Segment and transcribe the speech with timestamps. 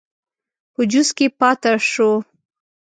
[0.73, 2.11] په جوش کې پاته شو.